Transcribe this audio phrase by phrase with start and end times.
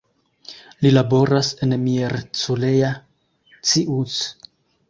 [0.85, 2.91] Li laboras en Miercurea
[3.73, 4.19] Ciuc.